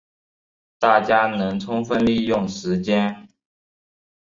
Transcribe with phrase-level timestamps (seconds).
[0.79, 3.27] 大家能充分利用时间